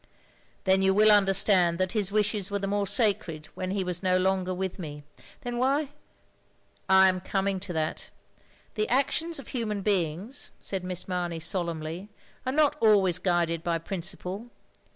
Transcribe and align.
"Then 0.63 0.81
you 0.81 0.95
will 0.95 1.11
understand 1.11 1.77
that 1.77 1.91
his 1.91 2.11
wishes 2.11 2.49
were 2.49 2.57
the 2.57 2.65
more 2.65 2.87
sacred 2.87 3.49
when 3.53 3.69
he 3.69 3.83
was 3.83 4.01
no 4.01 4.17
longer 4.17 4.51
with 4.51 4.79
me." 4.79 5.03
"Then 5.41 5.59
why 5.59 5.89
""I 6.89 7.07
am 7.07 7.19
coming 7.21 7.59
to 7.59 7.73
that. 7.73 8.09
The 8.73 8.89
actions 8.89 9.37
of 9.39 9.49
human 9.49 9.83
beings," 9.83 10.49
said 10.59 10.83
Miss 10.83 11.07
Mamey, 11.07 11.37
solemnly, 11.39 12.09
"are 12.47 12.51
not 12.51 12.77
always 12.81 13.19
guided 13.19 13.63
by 13.63 13.77
principle. 13.77 14.47